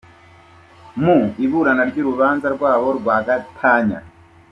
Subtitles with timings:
[1.03, 3.99] Mu iburana ry’urubanza rwabo rwa gatanya